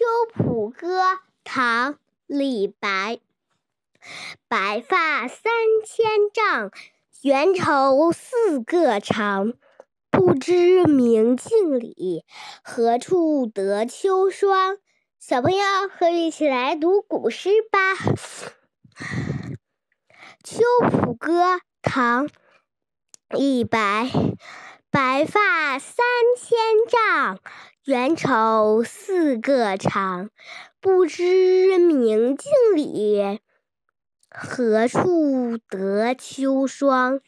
[0.00, 1.02] 秋浦歌，
[1.44, 1.92] 唐·
[2.26, 3.20] 李白。
[4.48, 5.52] 白发三
[5.84, 6.70] 千丈，
[7.20, 9.52] 缘愁似个长。
[10.10, 12.24] 不知明镜里，
[12.62, 14.78] 何处得秋霜？
[15.18, 15.58] 小朋友，
[15.92, 17.92] 和我一起来读古诗吧。
[20.42, 22.26] 《秋浦歌》唐·
[23.28, 24.08] 李白。
[24.92, 26.04] 白发三
[26.36, 27.38] 千丈，
[27.84, 30.30] 缘愁似个长。
[30.80, 33.38] 不知明镜里，
[34.28, 37.20] 何处得秋霜？